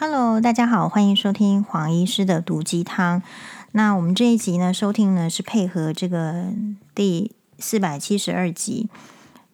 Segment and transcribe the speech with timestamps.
[0.00, 3.20] Hello，大家好，欢迎收听黄医师的毒鸡汤。
[3.72, 6.52] 那我们这一集呢，收听呢是配合这个
[6.94, 8.88] 第四百七十二集，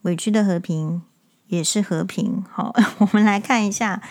[0.03, 1.01] 委屈的和平
[1.46, 2.45] 也是和平。
[2.51, 4.03] 好， 我们来看一下，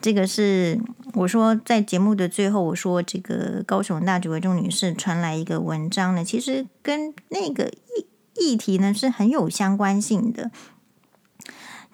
[0.00, 0.80] 这个是
[1.14, 8.06] 我说在节目的最后，我说这个高雄大举为重女士传来一个文章呢，其实跟那个议
[8.36, 10.52] 议题呢是很有相关性的。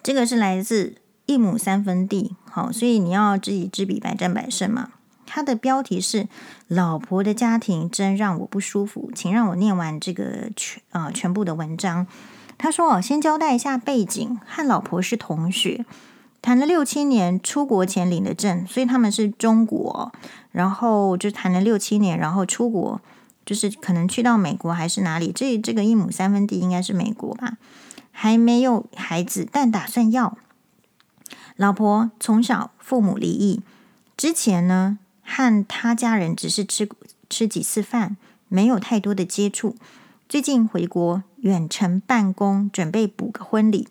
[0.02, 0.96] 这个是来自。
[1.30, 4.90] 一亩三分地，好，所以你要知己知彼，百战百胜嘛。
[5.24, 6.26] 它的标题是
[6.66, 12.04] “老婆的家庭真让我不舒服”，请让我念完这个全啊、呃、全部的文章。
[12.56, 15.86] 他说：“哦，先交代一下背景，和老婆是同学，
[16.42, 20.10] 谈了六七年，出国前领的证，所以他们是中国，
[20.50, 23.00] 然后就谈了六七年，然后出国，
[23.46, 25.30] 就是可能去到美国还是哪里？
[25.32, 27.52] 这这个一亩三分地应该是美国吧？
[28.10, 30.36] 还没有孩子，但打算要。”
[31.58, 33.62] 老婆从小父母离异，
[34.16, 36.88] 之前呢和他家人只是吃
[37.28, 39.74] 吃几次饭，没有太多的接触。
[40.28, 43.88] 最近回国远程办公，准备补个婚礼，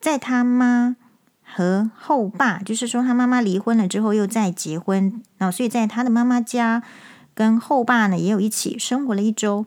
[0.00, 0.96] 在他妈
[1.44, 6.82] 和后爸，就是说他妈妈离婚了之后又再结婚，然后所以在他的妈妈家
[7.32, 9.66] 跟后爸呢也有一起生活了一周，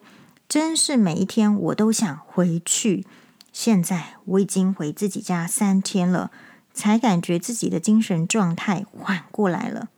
[0.49, 3.05] 真是每一天我都想回去。
[3.53, 6.29] 现在我已经回自己家三天了。
[6.77, 9.89] 才感觉自己的精神状态缓过来了。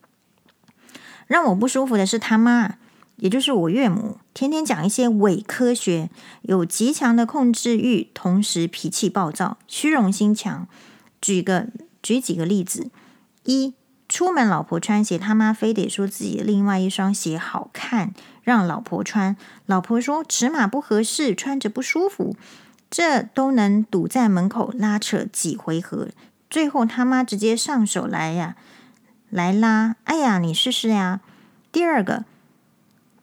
[1.26, 2.76] 让我不舒服的是他妈，
[3.16, 6.10] 也就是我岳母，天天讲一些伪科学，
[6.42, 10.66] 有极强的控制欲，同时脾气暴躁，虚荣心强。
[11.20, 11.68] 举个
[12.02, 12.90] 举几个例子：
[13.44, 13.74] 一，
[14.08, 19.36] 出门老婆穿鞋，他妈非得说自己另外一双鞋好看，让老婆穿。
[19.66, 22.34] 老婆说尺码不合适，穿着不舒服。
[22.90, 26.08] 这都能堵在门口拉扯几回合。
[26.50, 28.56] 最后他妈直接上手来呀，
[29.30, 29.94] 来拉！
[30.02, 31.20] 哎呀，你试试呀。
[31.70, 32.24] 第二个，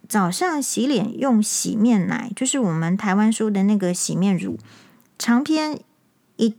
[0.07, 4.57] 早上洗脸用洗面奶，就是我们台湾说的那个洗面乳，
[5.19, 5.77] 长篇
[6.37, 6.55] 一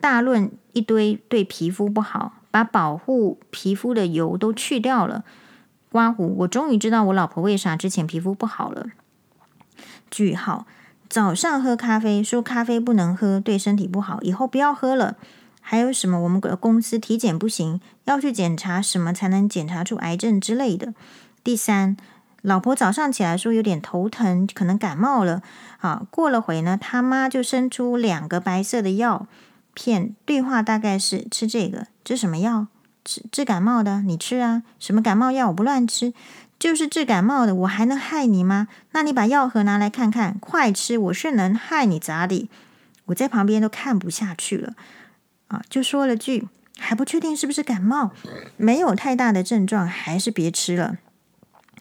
[0.00, 5.22] 大论一堆，对皮肤不好，把保护皮肤的油都去掉了。
[5.92, 8.86] 刮胡，我终于知道我老婆为啥之前皮肤不好了。
[10.10, 10.66] 句号，
[11.10, 15.18] 早上喝咖啡，说咖啡不能喝，对身体不好，以后不要喝了。
[15.70, 16.18] 还有什么？
[16.20, 20.94] 我们公司体检不行，要去检查什么才能检查出癌症之类的。
[21.44, 21.94] 第三，
[22.40, 25.42] 老婆早上起来说有点头疼，可能感冒了。
[25.76, 29.26] 好，过了会呢，他妈就伸出两个白色的药
[29.74, 32.68] 片，对话大概是吃这个，这什么药？
[33.04, 34.62] 治治感冒的，你吃啊。
[34.78, 35.48] 什么感冒药？
[35.48, 36.14] 我不乱吃，
[36.58, 37.54] 就是治感冒的。
[37.54, 38.68] 我还能害你吗？
[38.92, 40.96] 那你把药盒拿来看看，快吃！
[40.96, 42.48] 我是能害你咋地？
[43.08, 44.72] 我在旁边都看不下去了。
[45.48, 46.46] 啊，就说了句
[46.78, 48.12] 还不确定是不是感冒，
[48.56, 50.98] 没有太大的症状，还是别吃了。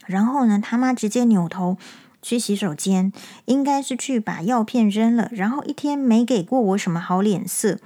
[0.06, 1.78] 然后呢，他妈直接扭头
[2.22, 3.12] 去洗手间，
[3.46, 5.30] 应该是去把药片扔了。
[5.32, 7.78] 然后一天没给过我什么好脸色，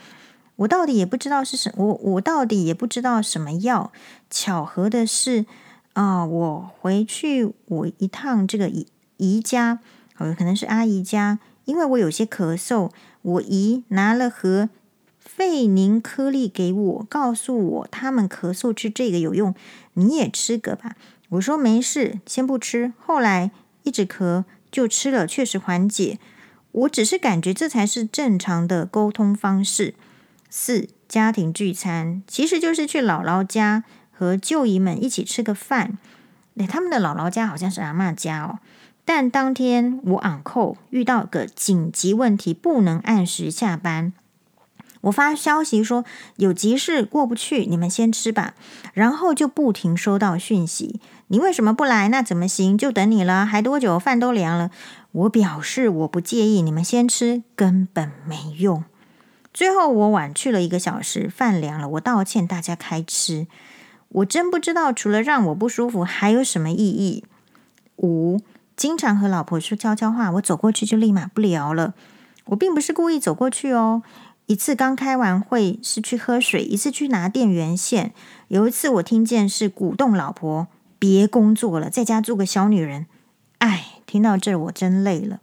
[0.57, 3.91] 我到底也不知道是什，我我到底也不知道什么药。
[4.29, 5.47] 巧合的是
[5.93, 8.85] 啊，我回去我一趟这个姨
[9.17, 9.79] 姨家，
[10.19, 12.91] 呃，可能是阿姨家，因为我有些咳嗽，
[13.23, 14.69] 我姨拿了盒。
[15.41, 19.55] 费宁颗粒给我，告诉我他们咳嗽吃这个有用，
[19.93, 20.95] 你也吃个吧。
[21.29, 22.93] 我说没事，先不吃。
[22.99, 23.49] 后来
[23.81, 26.19] 一直咳，就吃了，确实缓解。
[26.73, 29.95] 我只是感觉这才是正常的沟通方式。
[30.47, 35.97] 四，家庭聚餐其实就是去姥姥家和舅姨们一起吃个饭。
[36.57, 38.59] 哎，他们的姥姥家好像是阿嬷家哦。
[39.03, 44.13] 但当天我昂扣遇到个紧急问题，不能按时下班。
[45.01, 46.05] 我发消息说
[46.37, 48.53] 有急事过不去，你们先吃吧。
[48.93, 52.09] 然后就不停收到讯息，你为什么不来？
[52.09, 52.77] 那怎么行？
[52.77, 53.97] 就等你了，还多久？
[53.97, 54.71] 饭都凉了。
[55.11, 58.83] 我表示我不介意，你们先吃，根本没用。
[59.53, 63.47] 最后我晚去了一个小时，饭凉了，我道歉，大家开吃。
[64.09, 67.23] 我真不知道除了让我不舒服还有什么意义。
[67.97, 68.39] 五，
[68.75, 71.93] 经常和老婆说悄悄话，我走过去就立马不聊了。
[72.45, 74.03] 我并不是故意走过去哦。
[74.51, 78.11] 一次刚开完会是去喝水，一次去拿电源线。
[78.49, 80.67] 有一次我听见是鼓动老婆
[80.99, 83.05] 别工作了，在家做个小女人。
[83.59, 85.39] 哎，听到这我真累了。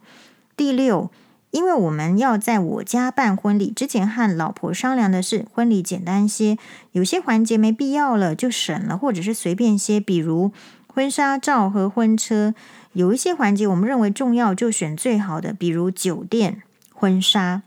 [0.54, 1.10] 第六，
[1.52, 6.58] 因为我们要在我家办婚礼，之前和老婆商量的是婚礼简单些，
[6.92, 10.52] 有些环节没必要了就省了，或者是随便些，比如
[10.86, 12.52] 婚纱照和婚车。
[12.92, 16.60] 有一些环节我们认为重要，就选最好的，比如酒店、
[16.92, 17.62] 婚纱。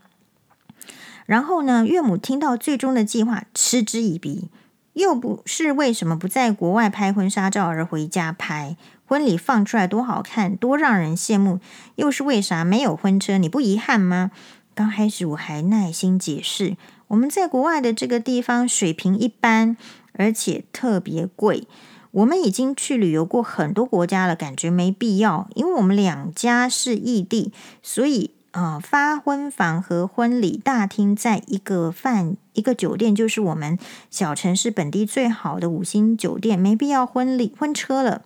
[1.26, 4.48] 然后呢，岳母听到最终的计划，嗤之以鼻。
[4.94, 8.76] 又不是为什么不在国外拍婚纱照而回家拍
[9.06, 11.60] 婚礼，放出来多好看，多让人羡慕，
[11.94, 13.38] 又是为啥没有婚车？
[13.38, 14.30] 你不遗憾吗？
[14.74, 16.76] 刚开始我还耐心解释，
[17.08, 19.78] 我们在国外的这个地方水平一般，
[20.12, 21.66] 而且特别贵。
[22.10, 27.50] 我们已经去旅游过很多国家了，感觉没必要，因为我们两家是异地，
[27.82, 28.32] 所以。
[28.52, 33.78] 啊、发婚房和婚礼大厅在一个饭一个酒店，就是我们
[34.10, 38.22] 小城市本地最好的五星酒店，没必要婚礼婚车了。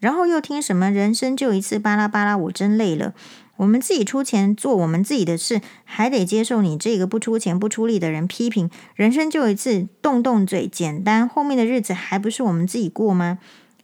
[0.00, 3.14] 然后又听什么人生就一次巴拉巴拉，我真累了。
[3.56, 8.70] 我们自己出钱做我们自己的事，还得接受你这个不出钱不出力的人批评。
[8.94, 13.38] 人生就一次，动动嘴简单，后面的日子还不是我们自己过吗？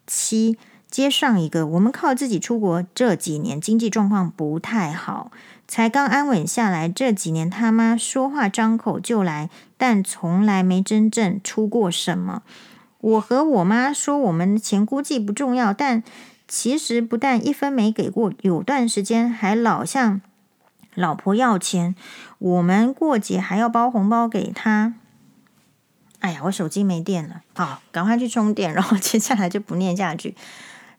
[0.06, 0.56] 七，
[0.88, 5.32] 接上一个，我们靠自己出国这几年经济状况不太好。
[5.66, 12.42] 才刚安稳下来，这几年他妈说话张口就来，但从来没真正出过什么。
[13.00, 16.02] 我和我妈说，我们钱估计不重要，但
[16.46, 20.20] 其实不但一分没给过，有段时间还老向
[20.94, 21.94] 老婆要钱。
[22.38, 24.94] 我们过节还要包红包给他。
[26.20, 30.34] 哎呀，我手机没电了，好，赶快去充电，然后接下来就不念下去。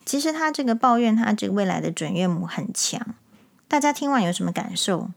[0.06, 3.16] 其实他这个抱怨，他这个未来的准岳母很强。
[3.68, 5.10] 大家听完有什么感受？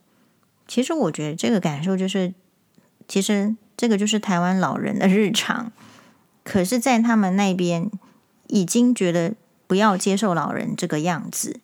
[0.66, 2.34] 其实我觉得这个感受就是，
[3.06, 5.72] 其实这个就是台湾老人的日常。
[6.44, 7.90] 可是，在他们那边
[8.46, 9.34] 已经觉得
[9.66, 11.60] 不要接受老人这个样子。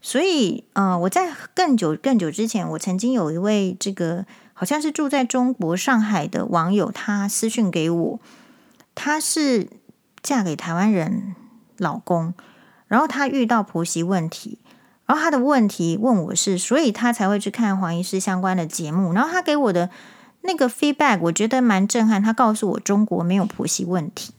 [0.00, 4.24] 所以，呃，我在更久更久之前，我曾经有一位这个
[4.54, 8.20] 好像是住在中国上海的网友，他私讯给我，
[8.94, 9.68] 他是
[10.22, 11.34] 嫁给台湾人
[11.78, 12.34] 老公，
[12.86, 14.58] 然后他遇到婆媳问题。
[15.12, 19.12] 然后他的问题问我是，所以他才会去看黄医师相关的节目。
[19.12, 19.90] 然后他给我的
[20.40, 22.22] 那个 feedback，我觉得蛮震撼。
[22.22, 24.32] 他告诉我中国没有婆媳问题。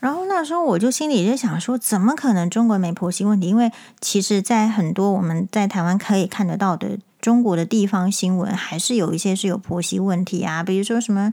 [0.00, 3.46] 然后那时候我就心里就想说，怎么可能中国没婆媳问题？
[3.46, 3.70] 因为
[4.00, 10.64] 其实，在很多我们在台湾可以看得到的中国的地方新闻，还是有一些是有婆媳问题啊。
[10.64, 11.32] 比如说什么，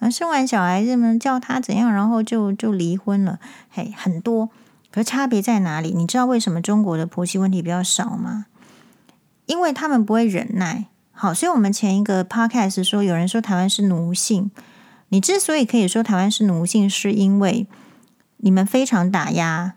[0.00, 3.38] 呃生完小孩子们叫他怎样，然后就就离婚了，
[3.70, 4.50] 嘿，很多。
[4.90, 5.92] 可差别在哪里？
[5.94, 8.46] 你知道为什么中国的婆媳问题比较少吗？
[9.46, 10.86] 因为他们不会忍耐。
[11.12, 14.50] 好，所以我们前一个 podcast 说，有人说台湾是奴性。
[15.08, 17.66] 你之所以可以说台湾是奴性，是因为
[18.36, 19.74] 你们非常打压，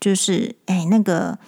[0.00, 1.38] 就是哎那个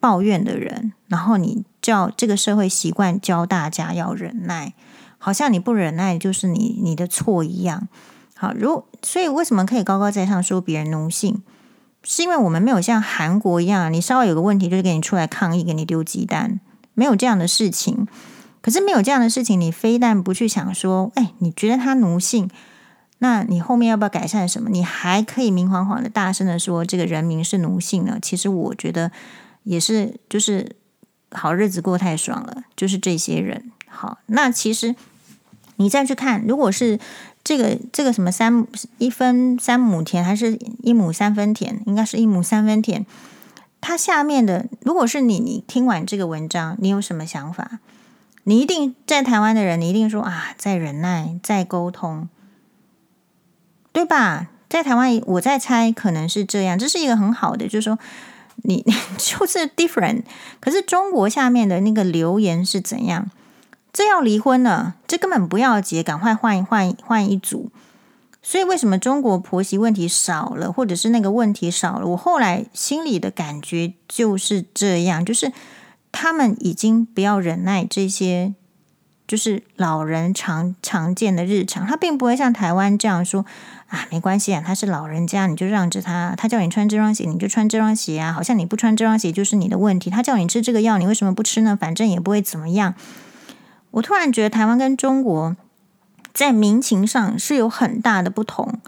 [0.00, 4.72] 抱怨的人，然后你叫这个社会习惯教大家要忍耐，
[5.18, 7.86] 好像你不忍耐就是你你的错一样。
[8.34, 11.42] 好，如所以为什么可以高高在上说别人奴性？
[12.10, 16.58] 是因为我们没有像韩国一样，你稍微有个问题，就是给你出来抗议，给你丢鸡蛋，
[16.94, 18.08] 没有这样的事情。
[18.62, 22.48] 可是没有这样的事情，你非但不去想说，哎，你觉得他奴性，
[23.18, 24.70] 那你后面要不要改善什么？
[24.70, 28.18] 你还可以明晃晃的大声的说，这个人民是奴性呢？
[28.22, 29.12] 其实我觉得
[29.64, 30.76] 也是，就是
[31.32, 33.70] 好日子过太爽了，就是这些人。
[33.86, 34.96] 好，那其实
[35.76, 36.98] 你再去看，如果是。
[37.48, 38.66] 这个这个什么三
[38.98, 41.80] 一分三亩田还是一亩三分田？
[41.86, 43.06] 应该是一亩三分田。
[43.80, 47.78] 它下面的，如果是你，你听完这个文章，你有什么想法？
[48.44, 52.28] 你一定在台湾的人，你一定说啊，在忍耐，在沟通，
[53.92, 54.48] 对吧？
[54.68, 56.78] 在台湾，我在猜可能是这样。
[56.78, 57.98] 这是一个很好的，就是说
[58.56, 58.84] 你
[59.16, 60.24] 就是 different。
[60.60, 63.30] 可是中国下面的那个留言是怎样？
[63.92, 67.70] 这要离婚了，这根本不要结，赶快换一换换一组。
[68.40, 72.06] 所以为什么中国婆媳问题少了，或者是那个问题少了？
[72.06, 75.52] 我后来心里的感觉就是这样，就是
[76.12, 78.54] 他们已经不要忍耐这些，
[79.26, 81.86] 就是老人常常见的日常。
[81.86, 83.44] 他并不会像台湾这样说
[83.88, 86.34] 啊，没关系啊，他是老人家，你就让着他。
[86.36, 90.08] 他叫你穿这双鞋，你就穿这双鞋啊，好像你不穿这双鞋就是你的问题。
[90.08, 91.76] 他叫你吃这个药，你为什么不吃呢？
[91.78, 92.94] 反正也不会怎么样。
[93.92, 95.56] 我突然觉得台湾跟中国
[96.34, 98.78] 在民情上是有很大的不同，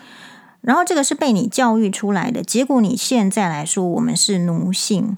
[0.61, 5.16] 然后这个是被你教育出来的，结果你现在来说我们是奴性。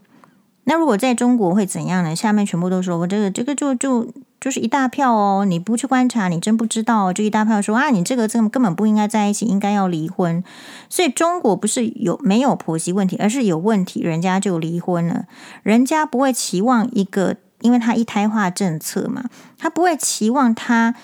[0.65, 2.15] 那如果在中国会怎样呢？
[2.15, 4.07] 下面全部都说我这个这个就就
[4.41, 10.43] 就是一大票哦，你不去观察，你真不知道，就一大票说啊，你这个这根本不应该在一起，应该要离婚。
[10.89, 15.27] 所以中国不是有没有婆媳问题，而是有问题，人家就离婚了，
[15.65, 17.37] 人家不会期望一个。
[17.63, 19.25] 因为他一胎化政策嘛，
[19.59, 20.95] 他不会期望他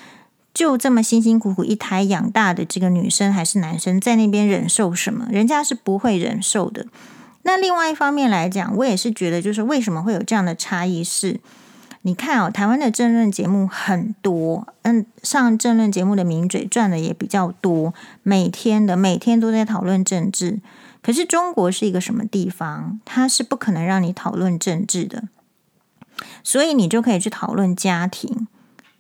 [0.53, 6.87] 就这么辛辛苦苦一胎养大的这个女生还是男生在那边忍受什么，人家是不会忍受的。
[7.43, 11.41] 那另外一方面来讲，我也是觉得，就是为什么会有这样的差异是，
[12.03, 20.59] 你看哦，台湾的政论节目很多，嗯，上政论节目的名嘴赚的也比较多，每天的每天都在讨论政治。
[21.01, 23.01] 可是中国是一个什么地方？
[23.05, 25.25] 它是不可能让你讨论政治的，
[26.43, 28.47] 所以你就可以去讨论家庭，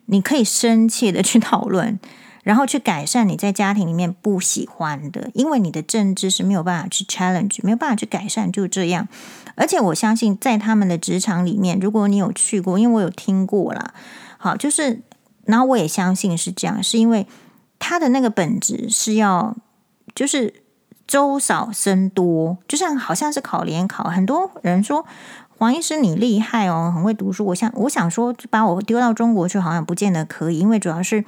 [0.06, 1.98] 你可以深切的去讨论。
[2.44, 9.06] 然后去改善你在家庭里面不喜欢的，因为你的政治是没有办法去 challenge，没有办法去改善，就这样。
[9.54, 13.92] 而且我相信，在他们的职场里面，如果你有去过，因为我有听过啦，
[14.38, 15.02] 好，就是，
[15.44, 17.26] 然后我也相信是这样，是因为
[17.78, 19.54] 他的那个本质是要，
[20.14, 20.62] 就是
[21.06, 25.04] 周少生多，就像好像是考联考，很多人说
[25.58, 27.44] 黄医师你厉害哦，很会读书。
[27.46, 31.24] 我想，我想说，把我丢到中国去，好像不见得可以，因为主要是。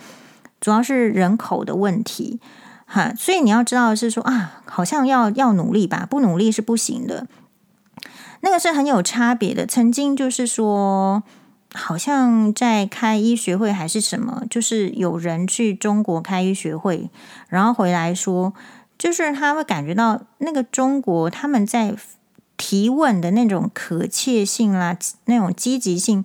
[0.60, 2.38] 主要是人口的问题，
[2.84, 7.26] 哈，所以你要知道是说啊，好像要要努力吧，不努力是不行的。
[8.42, 9.64] 那个是很有差别的。
[9.64, 11.22] 曾经就是说，
[11.72, 17.08] 好像在开医学会还是什么，就是有人去中国开医学会，
[17.48, 18.52] 然后回来说，
[18.98, 21.96] 就是他会感觉到那个中国他们在
[22.60, 26.22] 提问的那种可切性啦，那种积极性。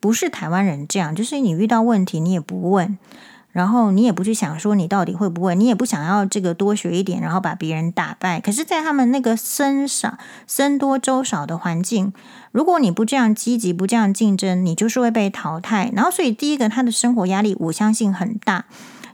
[0.00, 2.98] 不是台湾人这样，就是你遇到问题你也不问，
[3.52, 8.40] 然后你也不去想说你到底会不会，你也不想要这个多学一点，然后把别人打败。
[8.40, 12.12] 可是，在他们那个僧少、僧多粥少的环境，
[12.50, 15.92] 如果你不这样积极，不这样竞争，你就是会被淘汰。
[15.94, 18.64] 然后，所以第一个，他的生活压力我相信很大；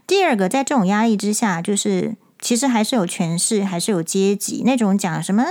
[0.07, 5.43] 第二个，在这种压力之下，就是其实还是有权势，还是有阶级那种讲什么。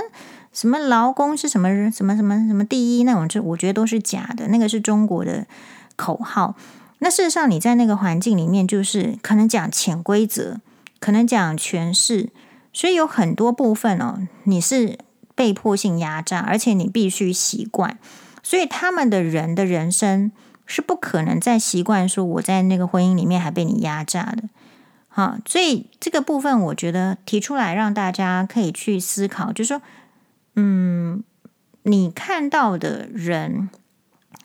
[0.57, 4.47] 什么劳工是什么什么什么什么第一那种，就我觉得都是假的。
[4.47, 5.45] 那个是中国的
[5.95, 6.55] 口号。
[6.97, 10.59] 那事实上，你在那个环境里面，就是可能讲潜规则，
[10.99, 12.31] 可能讲权势，
[12.73, 14.97] 所以有很多部分哦，你是
[15.35, 17.99] 被迫性压榨，而且你必须习惯。
[18.41, 20.31] 所以他们的人的人生
[20.65, 24.49] 是不可能再习惯说我在那个婚姻里面还被你压榨的。
[25.07, 29.79] 好，所以这个部分我觉得提出来让大家可以去思考，就是说。
[30.59, 31.23] 嗯，
[31.83, 33.69] 你看到的人，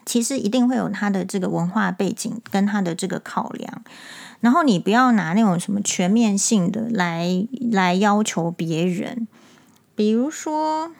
[0.05, 3.83] 其实一定会有他的这个文化背景跟他的这个考量，
[4.41, 9.27] 然后你不要拿那种什么全面性的来来要求别人。
[9.95, 10.93] 比如说，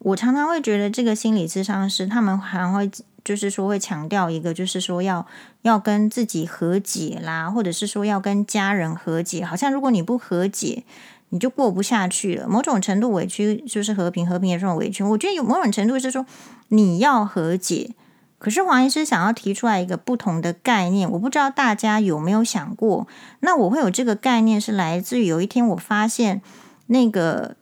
[0.00, 2.90] 我常常会觉得这个心理咨商师他们还会
[3.24, 5.26] 就是说会强调一个，就是说要
[5.62, 10.84] 要跟自己和解啦，或者是说要跟家人和解，好像如果你不和解。
[11.30, 15.02] 你就过不下去了，某种程度委屈就是和平，和平也是种委屈。
[15.02, 16.24] 我觉得有某种程度是说
[16.68, 17.94] 你要和解，
[18.38, 23.08] 可是黄医师想要提出来一个不同的概念，我不知道大家有没有想过。
[23.40, 26.40] 那我会有这个概念是来自于有一天我发现
[26.86, 27.56] 那个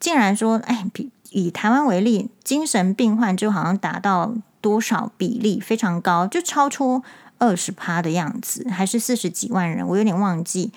[0.00, 7.02] 竟然说，哎，比以台湾为例，精神病患就好像达到多少比例非常高，就超出
[7.38, 10.72] 二十趴的样子，还是四十几万人，我有点忘记。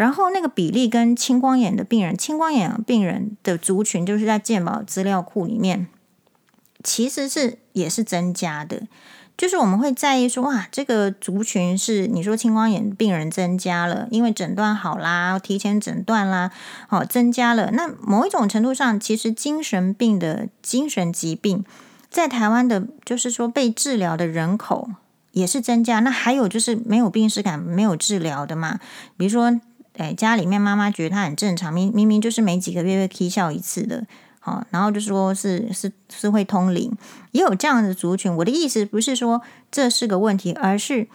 [0.00, 5.88] 然后那个比例跟青光眼的病人，青光眼病人的族群就是在健保资料库里面，
[6.82, 8.84] 其实是也是增加的。
[9.36, 16.50] 就是我们会在意说，哇，这个族群是你说青光眼病人增加了，因为诊断好啦，提前诊断啦，
[16.88, 17.70] 好增加了。
[17.72, 21.62] 那某一种程度上，其实精神病的精神疾病
[22.08, 24.88] 在台湾的，就是说被治疗的人口
[25.32, 26.00] 也是增加。
[26.00, 28.80] 那还有就是没有病识感、没有治疗的嘛，
[29.18, 29.60] 比如说。
[29.96, 34.06] 哎，家里面妈妈觉得他很正常，明明明就是每几个月会啼笑一次的，
[34.38, 36.90] 好，然后就说是是是会通灵，
[37.32, 38.34] 也有这样的族群。
[38.36, 41.06] 我的意思不是说这是个问题，而是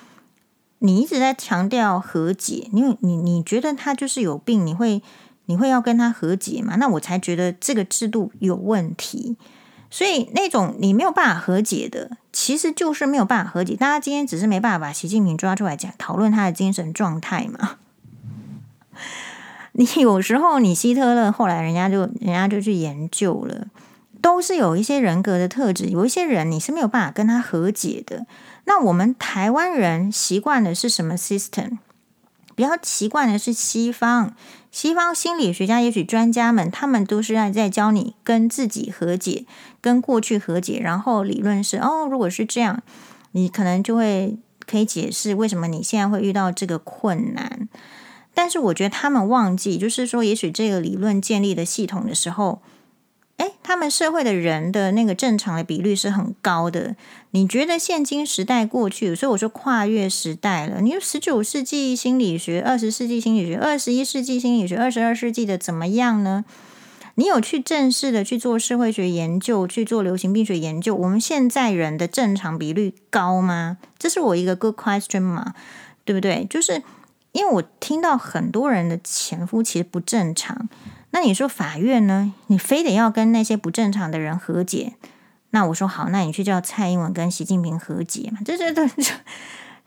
[0.80, 5.02] 你一直在强调和解，因为你你觉得他就是有病，你会
[5.46, 6.76] 你会要跟他和解嘛？
[6.76, 9.36] 那我才觉得这个制度有问题。
[9.90, 13.76] 所以那种你没有办法和解的，其实就是没有办法和解。
[13.76, 17.78] 大家今天只是没办法把习近平抓出来讲，讨论他的精神状态嘛。
[19.78, 23.68] 你有时候，你希特勒后来人家就人家就去研究了，
[24.22, 28.26] 都是有一些人格的特质，有一些人你是没有办法跟他和解的。
[28.64, 31.80] 那我们台湾人习惯的是什么 system？
[32.56, 34.34] 比较习惯的是西方，
[34.72, 39.46] 西方心理学家也许专家们，他们都是在在教你跟自己和解，
[39.82, 42.82] 跟过去和解，然后理论是哦，如果是这样，
[43.34, 47.68] 你可能就会可以解释为什么你现在会遇到这个困难。
[48.36, 52.62] 但是我觉得他们忘记，就是说，也许这个理论建立的系统的时候，
[53.38, 56.96] 诶，他们社会的人的那个正常的比率是很高的。
[57.32, 60.82] 你觉得现今时代过去，所以我说跨越时代了。
[60.82, 66.46] 你说十九世纪心理学、二十世纪心理学、二十一世纪心理学、二十二世纪的怎么样呢？
[67.18, 70.94] 你有去正式的去做社会学研究，去做流行病学研究？
[70.94, 73.78] 我们现在人的正常比率高吗？
[73.98, 75.54] 这是我一个 good question 嘛，
[76.04, 76.46] 对不对？
[76.50, 76.84] 就是
[77.36, 80.70] 因为我听到很多人的前夫其实不正常，
[81.12, 82.34] 那你说法院呢？
[82.48, 84.94] 你非得要跟那些不正常的人和解？
[85.50, 88.40] 那我说好，那你去叫蔡英文跟习近平和解嘛？
[88.46, 88.88] 这这这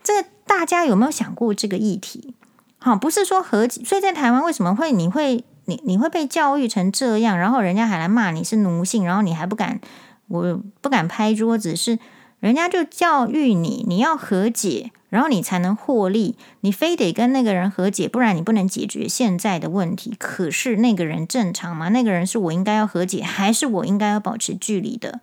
[0.03, 2.35] 这，大家有没有想过这个议题？
[2.77, 9.81] 好，不是说和解，所以在台湾为什么会你会你你会被教育成这样，然后人家还来骂你是奴性，然后你还不敢，
[10.27, 11.97] 我不敢拍桌子，是
[12.39, 20.15] 人家就教育你，你要和解，然后你才能获利，你非得跟那个人和解，不然你不能解决现在的问题。
[20.17, 21.89] 可是那个人正常吗？
[21.89, 25.19] 那个人是我应该要和解，还是我应该要保持距离的？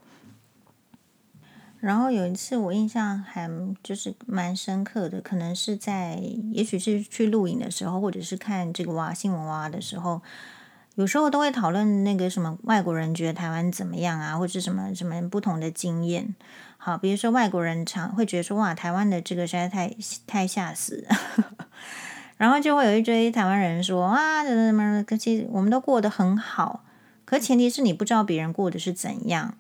[1.79, 3.49] 然后有一次我印象还
[3.83, 6.21] 就是蛮深刻的，可能是在
[6.53, 10.21] 也许是去录影的时候，或者是看这个哇新闻哇的时候，
[10.97, 16.35] 有时候都会讨论那个什么外国人觉得台湾怎么样啊，或者什么什么不同的经验。
[16.79, 19.95] 好，比如说外国人常会觉得说哇台湾的这个实在太
[20.27, 21.07] 太吓死，
[22.39, 26.85] 然后就会有一堆台湾人说啊怎么怎么，可其实我们都过得很好，
[27.27, 29.55] 可前提是你不知道别人过的是怎样。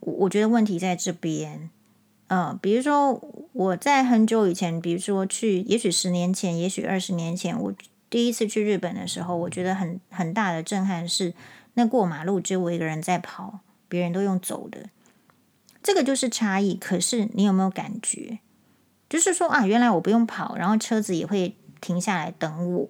[0.00, 1.70] 我我觉得问题在这边，
[2.26, 7.72] 呃，比如说我在很久以前，比如说去，也许十年前，也许二十年前，我
[8.10, 11.32] 第一次去日本的时候，我觉得很很大的震撼是，
[11.74, 14.90] 那过马路只有我一个人在跑，别人都用走的，
[15.82, 16.74] 这个就是差异。
[16.74, 18.40] 可是你有没有感觉，
[19.08, 22.88] 就是说啊，原来我不用跑，然后车子也会停下来等我。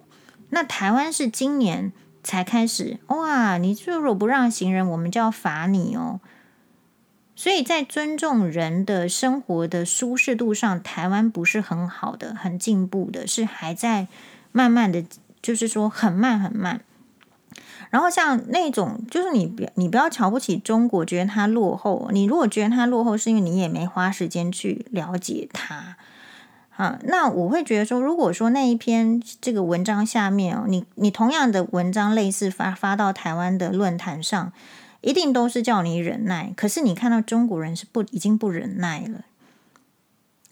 [0.49, 6.19] 那台湾是今年才开始，哇，你如果不让行人，我们就要罚你哦。
[7.35, 14.07] 所以在尊重人的生活的舒适度上，台湾不是很好的，很进步的，是还在
[14.51, 15.03] 慢慢的，
[15.41, 16.81] 就是说很慢很慢。
[17.89, 22.09] 然后像那种，就是你不你不要瞧不起中国，觉得它落后。
[22.11, 25.97] 你如果觉得它落后，是因为你也没花时间去了解它。
[26.75, 34.51] 啊，那我会觉得说，如果说那一篇这个文章下面哦，你你同样的文章类似发发到台湾的论坛上。
[35.03, 39.25] 一定都是叫你忍耐，可是你看到中国人是不已经不忍耐了，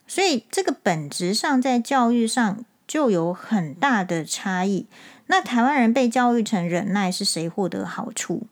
[0.08, 4.88] 所以这个本质上在教育上就有很大的差异。
[5.28, 8.48] 那台湾人被教育成忍耐，是谁获得好处？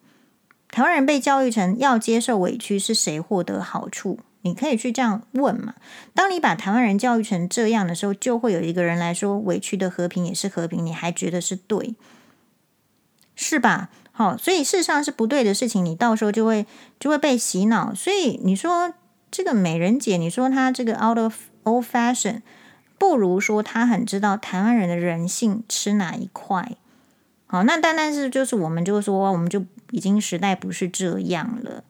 [0.69, 4.19] 台湾人被教育成要接受委屈，是谁获得好处？
[4.43, 5.73] 你可以去这样问嘛。
[6.13, 11.95] 当你把台湾人教育成这样的时候，就会有一个人来说，委屈的和平也是和平，你还觉得是对，
[13.35, 13.89] 是吧？
[14.11, 16.67] 好，所以事实上是不对的事情，你到时候就会
[16.99, 17.91] 就会被洗脑。
[17.95, 18.93] 所以你说
[19.31, 22.41] 这个美人姐，你说她这个 out of old fashion，
[22.97, 26.75] 不如说他很知道台湾人的人性吃哪一块。
[27.45, 31.83] 好，那单单是就是我们就说，我们就已经时代不是这样了，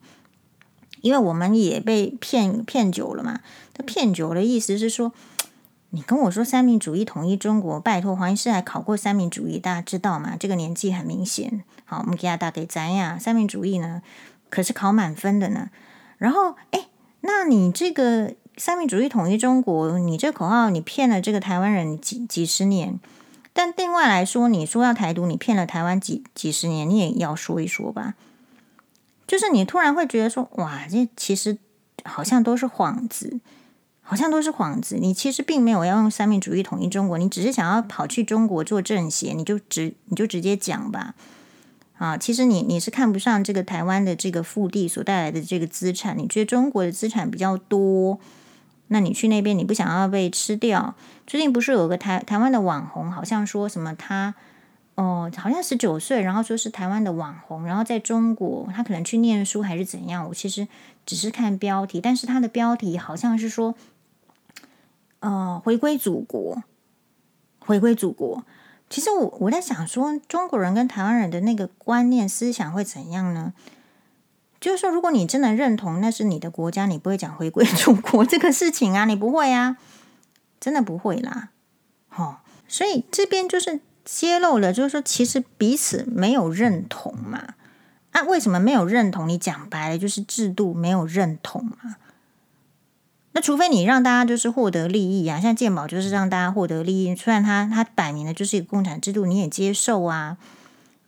[1.00, 3.40] 因为我们也被骗骗久了嘛。
[3.74, 5.12] 这骗久的意思是说。
[5.90, 10.36] 你跟我说三民主义统一中国，拜托黄医师还考过三民主义，大家知道吗？
[10.38, 11.64] 这个年纪很明显。
[11.86, 14.02] 好，我们给他打给咱呀，三民主义呢，
[14.50, 15.70] 可是考满分的呢。
[16.18, 16.88] 然后，哎，
[17.22, 23.00] 那你这个三民主义统一中国，你这口号你骗了这个台湾人几几十年，
[23.52, 28.14] 但另外来说，你说要台独，你骗了台湾几几十年，你也要说一说吧。
[29.26, 31.56] 就是你突然会觉得说，哇，这其实
[32.04, 33.40] 好像都是幌子。
[34.10, 41.14] 好像都是幌子，你其实并没有要用三民主义统一中国，你只是想要跑去中国做政协，你就直你就直接讲吧。
[41.98, 48.18] 啊，其实你你是看不上这个台湾的这个腹地所带来的这个资产，你觉得中国的资产比较多，
[48.88, 50.94] 那你去那边你不想要被吃掉？
[51.26, 54.34] 最近不是有个台台湾的网红，好像说什么他
[54.96, 60.26] 哦，好像十九岁，然后说是台湾的网红，然后在中国他可能去念书还是怎样？
[60.28, 60.66] 我其实
[61.06, 63.74] 只是看标题，但是他的标题好像是说。
[65.20, 66.62] 呃，回归祖国，
[67.58, 68.44] 回归祖国。
[68.88, 73.52] 其实我我在想说，中国人跟台湾人的那个观念思想会怎样呢？
[74.60, 79.76] 就是说，如果你真的认同那是你的国家，你不会讲回归 祖国这个事情啊，你不会啊，
[80.58, 81.50] 真的不会啦。
[82.16, 87.54] 哦，所以这边就是揭露了，就是说，其实彼此没有认同嘛。
[88.10, 89.28] 啊，为什么没有认同？
[89.28, 91.96] 你讲白了就是制度没有认同嘛。
[93.32, 100.38] 那除非你让大家就是获得利益啊，像健保就是让大家获得利益，虽然他他摆明了就是一个共产制度，你也接受啊，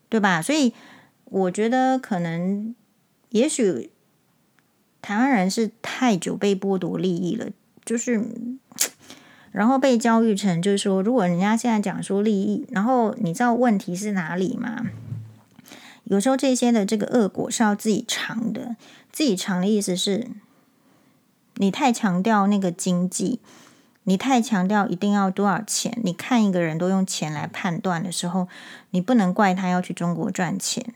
[0.08, 0.40] 对吧？
[0.40, 0.72] 所以
[1.24, 2.72] 我觉得可能
[3.30, 3.90] 也许
[5.02, 7.46] 台湾人是太久被剥夺利益了，
[7.84, 8.24] 就是
[9.50, 14.86] 然后被教育成就是说，如果人家现在讲说利益，然后你知道问题是哪里吗？
[16.04, 18.76] 有时候这些的这个恶果是要自己尝的。
[19.12, 20.28] 自己尝的意思是，
[21.54, 23.40] 你太强调那个经济，
[24.04, 25.98] 你太强调一定要多少钱。
[26.02, 28.48] 你看一个人都用钱来判断的时候，
[28.90, 30.94] 你不能怪他要去中国赚钱，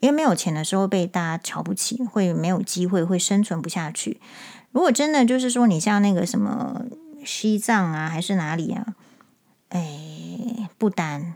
[0.00, 4.20] 因为没有钱的时候被大家瞧不起，会没有机会，会生存不下去。
[4.72, 6.82] 如果真的就是说，你像那个什么
[7.24, 8.94] 西藏啊，还是哪里啊？
[9.70, 11.34] 哎，不丹。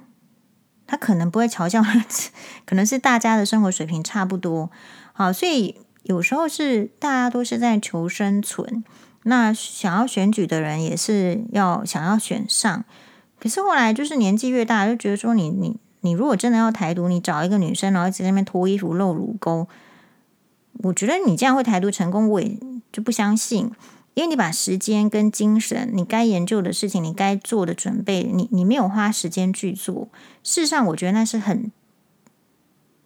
[0.86, 1.82] 他可能不会嘲笑，
[2.66, 4.70] 可能是大家的生活水平差不多。
[5.14, 8.84] 好，所以有时候是大家都是在求生存。
[9.22, 12.84] 那想要选举的人也是要想要选上，
[13.40, 19.66] 可是后来就是年纪越大，就觉得说你你你如果真的要台独，你找一个女生然后在那边脱衣服露乳沟，
[20.84, 22.58] 我觉得你这样会台独成功，我也
[22.92, 23.70] 就不相信。
[24.14, 30.08] 因为你把时间跟精神，你该研究的事情，你该做的准备，你你没有花时间去做。
[30.42, 31.72] 事实上，我觉得那是很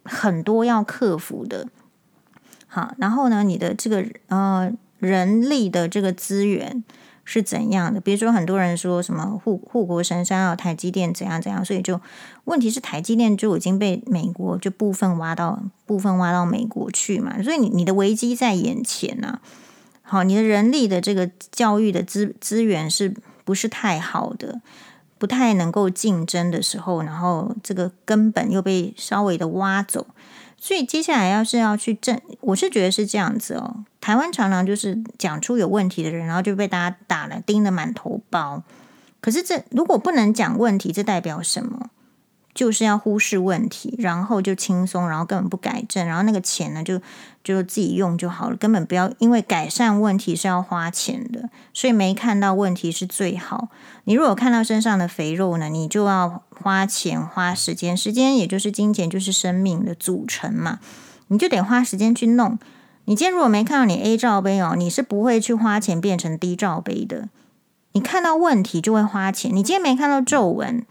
[0.03, 1.69] 很多要克服的。
[2.67, 6.83] 好，然后呢，你的这个呃人力的这个资源
[7.29, 7.99] 是怎样的？
[7.99, 11.99] 比如说，很多人说什么护护国神山啊，台积电怎样怎样，所以就
[12.45, 19.41] 问题是台积电就已经被美国就部分挖到部分挖到美国去嘛，所以你你的危机在眼前啊。
[20.03, 23.13] 好，你的人力的这个教育的资资源是
[23.43, 24.61] 不是太好的，
[25.17, 30.07] 不太能够竞争的时候，然后这个根本又被稍微的挖走，
[30.59, 33.85] 所以接下来要是要去证，我是觉得是这样子哦。
[34.01, 38.63] 台湾常常就是讲出有问题的人，然后就被大家打了盯得满头包。
[39.21, 41.89] 可是这如果不能讲问题，这代表什么？
[42.57, 46.99] 就是要忽视问题，然后就轻松，然后根本不改正，然后那个钱呢，就
[47.43, 53.69] 就自己用就好了，根本不要，因为改善问题是要花钱的，所以没看到问题是最好。
[54.05, 60.79] 你如果看到身上的肥肉呢，你就要花钱花时间，时间也就是金钱，就是生命的组成嘛，
[61.27, 62.57] 你就得花时间去弄。
[63.05, 67.29] 你今天如果没看到你 A 罩杯哦，你是不会去花钱变成 D 罩杯的。
[67.91, 70.83] 你看到问题就会花钱，你今天没看到皱纹。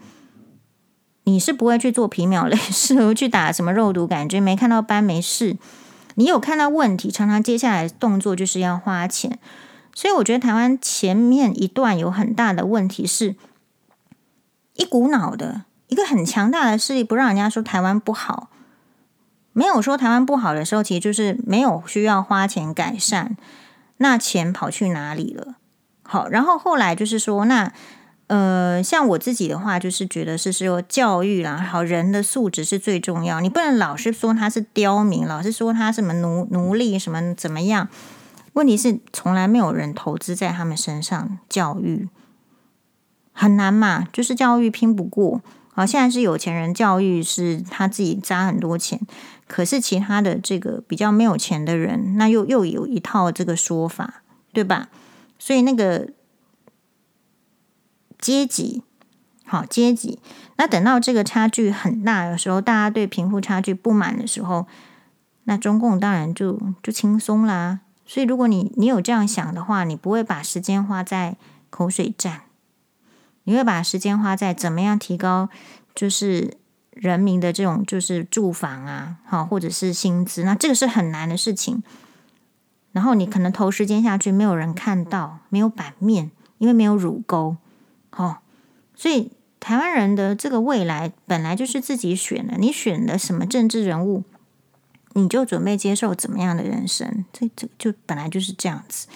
[1.27, 5.57] 你是不会去做皮秒类似 去打什么肉毒杆菌，没看到斑没事。
[6.15, 9.37] 你有看到问题，常常接下来动作就是要花钱。
[9.93, 13.35] 所以我觉得台湾前面一段有很大的问题，是
[14.75, 18.47] 一股脑的一个很强大的势力，不让人家说台湾不好。
[19.51, 23.35] 没有说台湾不好的时候，其实就是没有需要花钱改善。
[23.97, 25.55] 那钱跑去哪里了？
[26.03, 27.73] 好，然后后来就是说那。
[28.27, 33.39] 呃，像我自己的话，就是觉得是说教育啦，好，人的素质是最重要。
[33.39, 37.87] 你不能老是说他是刁民，老是说他什么奴奴隶，什么怎么样？
[38.51, 42.09] 问题是从来没有人投资在他们身上，教育
[43.31, 45.41] 很难嘛，就是教育拼不过。
[45.73, 48.99] 好，现在是有钱人教育是他自己砸很多钱，
[49.47, 54.89] 可是其他的这个比较没有钱的人，那又又有一套这个说法，对吧？
[55.39, 56.09] 所以那个。
[58.19, 58.83] 阶级，
[59.45, 60.19] 好阶级。
[60.57, 64.65] 那等到这个差距很大的时候，大家对贫富差距不满的时候，
[65.43, 67.81] 那中共当然就就轻松啦。
[68.05, 71.35] 所以，如果你你有这样想的话，你不会把时间花在
[71.69, 72.41] 口水战，
[73.43, 75.49] 你会把时间花在怎么样提高，
[75.93, 76.57] 就是
[76.91, 80.43] 人民的这种就是住房啊，好或者是薪资。
[80.43, 81.83] 那这个是很难的事情。
[82.93, 87.57] 然后你可能投时间下去，没有人看到，没有版面，因为没有乳沟。
[88.11, 88.37] 哦，
[88.95, 92.57] 所以台湾人的这个未来本来就是自己选的。
[92.57, 94.23] 你选的什么政治人物，
[95.13, 97.25] 你就准备接受怎么样的人生。
[97.33, 99.07] 这这就本来就是这样子。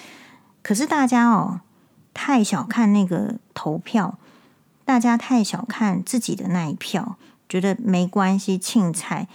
[0.62, 1.62] 可是大家哦，
[2.13, 4.17] 太小看那个投票，
[4.86, 9.27] 大家太小看自己的那一票，觉得没关系，庆菜。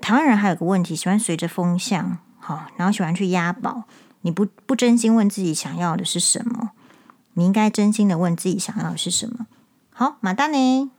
[0.00, 3.84] 台湾人还有个问题，喜欢随着风向，好，然后喜欢去押宝。
[4.20, 6.70] 你不不真心问自己想要的是什么？
[7.34, 9.46] 你应该真心的问自己想要的是什么。
[9.92, 10.90] 好，马达呢？